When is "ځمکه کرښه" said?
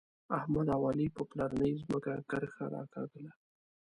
1.81-2.65